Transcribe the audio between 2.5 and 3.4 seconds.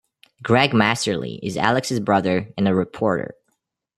and a reporter.